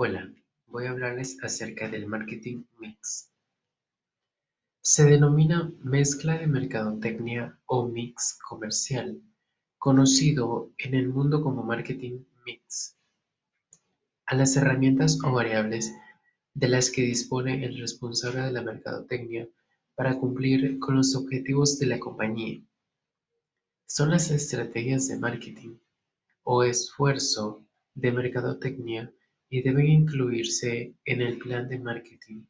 Hola, 0.00 0.32
voy 0.68 0.86
a 0.86 0.90
hablarles 0.90 1.42
acerca 1.42 1.88
del 1.88 2.06
marketing 2.06 2.62
mix. 2.78 3.32
Se 4.80 5.02
denomina 5.02 5.72
mezcla 5.82 6.38
de 6.38 6.46
mercadotecnia 6.46 7.58
o 7.66 7.88
mix 7.88 8.38
comercial, 8.48 9.20
conocido 9.76 10.70
en 10.78 10.94
el 10.94 11.08
mundo 11.08 11.42
como 11.42 11.64
marketing 11.64 12.20
mix, 12.46 12.96
a 14.26 14.36
las 14.36 14.56
herramientas 14.56 15.18
o 15.24 15.32
variables 15.32 15.92
de 16.54 16.68
las 16.68 16.92
que 16.92 17.02
dispone 17.02 17.64
el 17.64 17.76
responsable 17.80 18.42
de 18.42 18.52
la 18.52 18.62
mercadotecnia 18.62 19.48
para 19.96 20.16
cumplir 20.16 20.78
con 20.78 20.94
los 20.94 21.16
objetivos 21.16 21.76
de 21.80 21.86
la 21.86 21.98
compañía. 21.98 22.62
Son 23.88 24.12
las 24.12 24.30
estrategias 24.30 25.08
de 25.08 25.18
marketing 25.18 25.76
o 26.44 26.62
esfuerzo 26.62 27.66
de 27.96 28.12
mercadotecnia 28.12 29.12
y 29.50 29.62
deben 29.62 29.86
incluirse 29.86 30.94
en 31.04 31.22
el 31.22 31.38
plan 31.38 31.68
de 31.68 31.78
marketing. 31.78 32.44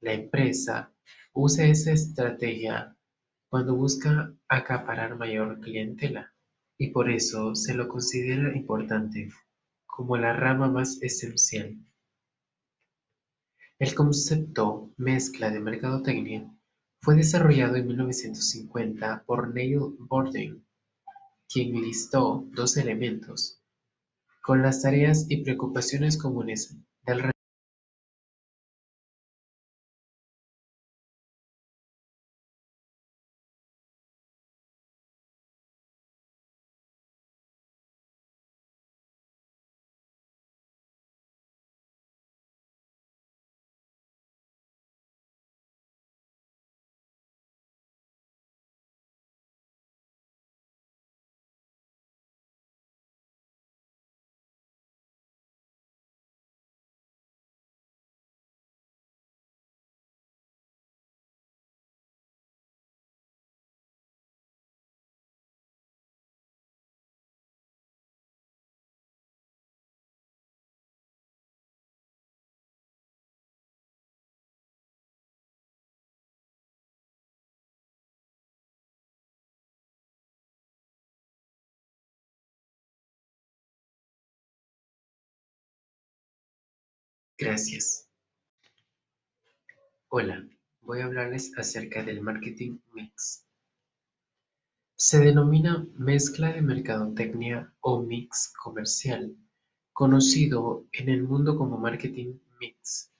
La 0.00 0.12
empresa 0.12 0.92
usa 1.32 1.66
esa 1.66 1.92
estrategia 1.92 2.96
cuando 3.48 3.74
busca 3.74 4.34
acaparar 4.48 5.16
mayor 5.16 5.60
clientela 5.60 6.32
y 6.78 6.90
por 6.90 7.10
eso 7.10 7.54
se 7.54 7.74
lo 7.74 7.88
considera 7.88 8.56
importante, 8.56 9.28
como 9.86 10.16
la 10.16 10.32
rama 10.32 10.68
más 10.68 11.00
esencial. 11.02 11.76
El 13.78 13.94
concepto 13.94 14.92
mezcla 14.96 15.50
de 15.50 15.60
mercadotecnia 15.60 16.50
fue 17.00 17.16
desarrollado 17.16 17.76
en 17.76 17.86
1950 17.86 19.24
por 19.26 19.52
Neil 19.52 19.80
Borden, 19.98 20.64
quien 21.48 21.72
listó 21.80 22.46
dos 22.52 22.76
elementos 22.76 23.63
con 24.44 24.60
las 24.60 24.82
tareas 24.82 25.24
y 25.30 25.42
preocupaciones 25.42 26.18
comunes 26.18 26.76
del 27.06 27.22
Gracias. 87.36 88.08
Hola, 90.08 90.48
voy 90.82 91.00
a 91.00 91.06
hablarles 91.06 91.50
acerca 91.58 92.04
del 92.04 92.20
marketing 92.20 92.78
mix. 92.92 93.44
Se 94.94 95.18
denomina 95.18 95.84
mezcla 95.96 96.52
de 96.52 96.62
mercadotecnia 96.62 97.74
o 97.80 98.00
mix 98.00 98.52
comercial, 98.62 99.36
conocido 99.92 100.86
en 100.92 101.08
el 101.08 101.24
mundo 101.24 101.58
como 101.58 101.76
marketing 101.76 102.38
mix, 102.60 103.10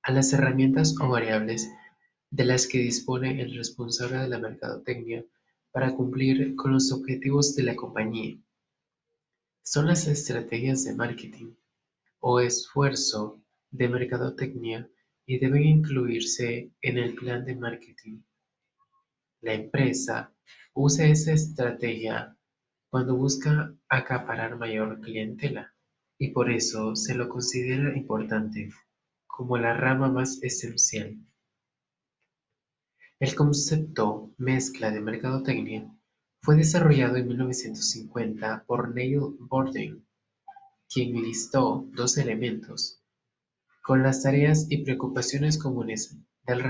a 0.00 0.12
las 0.12 0.32
herramientas 0.32 0.94
o 0.98 1.06
variables 1.06 1.68
de 2.30 2.44
las 2.46 2.66
que 2.66 2.78
dispone 2.78 3.42
el 3.42 3.54
responsable 3.54 4.20
de 4.20 4.28
la 4.28 4.38
mercadotecnia 4.38 5.22
para 5.70 5.94
cumplir 5.94 6.56
con 6.56 6.72
los 6.72 6.90
objetivos 6.92 7.54
de 7.56 7.62
la 7.64 7.76
compañía. 7.76 8.38
Son 9.62 9.86
las 9.86 10.06
estrategias 10.06 10.84
de 10.84 10.94
marketing 10.94 11.52
o 12.20 12.40
esfuerzo 12.40 13.42
de 13.70 13.88
mercadotecnia 13.88 14.88
y 15.26 15.38
deben 15.38 15.64
incluirse 15.64 16.72
en 16.80 16.98
el 16.98 17.14
plan 17.14 17.44
de 17.44 17.56
marketing. 17.56 18.22
La 19.40 19.54
empresa 19.54 20.32
usa 20.74 21.06
esa 21.06 21.32
estrategia 21.32 22.36
cuando 22.90 23.16
busca 23.16 23.74
acaparar 23.88 24.56
mayor 24.56 25.00
clientela 25.00 25.74
y 26.18 26.30
por 26.30 26.50
eso 26.50 26.96
se 26.96 27.14
lo 27.14 27.28
considera 27.28 27.96
importante, 27.96 28.70
como 29.26 29.58
la 29.58 29.74
rama 29.74 30.10
más 30.10 30.42
esencial. 30.42 31.18
El 33.18 33.34
concepto 33.34 34.32
mezcla 34.38 34.90
de 34.90 35.00
mercadotecnia 35.00 35.90
fue 36.42 36.56
desarrollado 36.56 37.16
en 37.16 37.28
1950 37.28 38.64
por 38.66 38.94
Neil 38.94 39.20
Borden 39.40 40.05
quien 40.92 41.14
listó 41.22 41.86
dos 41.92 42.18
elementos 42.18 43.02
con 43.82 44.02
las 44.02 44.22
tareas 44.22 44.66
y 44.68 44.78
preocupaciones 44.78 45.58
comunes 45.58 46.16
del 46.44 46.62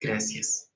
Gracias. 0.00 0.68